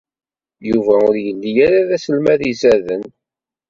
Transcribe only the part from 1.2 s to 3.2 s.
yelli ara d aselmad izaden.